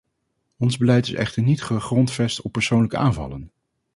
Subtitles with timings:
[0.57, 3.51] Ons beleid is echter niet gegrondvest op persoonlijke aanvallen.